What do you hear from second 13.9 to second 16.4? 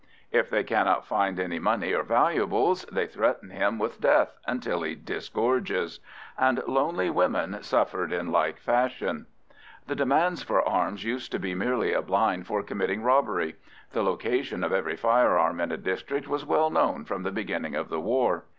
The location of every firearm in a district